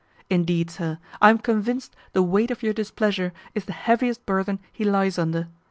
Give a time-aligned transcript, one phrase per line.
[0.31, 4.83] Indeed, sir, I am convinced the weight of your displeasure is the heaviest burthen he
[4.83, 5.49] lies under.